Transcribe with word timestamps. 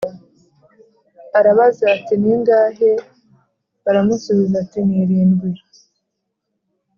arabaza 1.39 1.83
ati 1.95 2.13
ningahe 2.21 2.89
Baramusubiza 3.83 4.53
bati 4.55 4.79
Ni 4.85 4.95
irindwi 5.01 5.49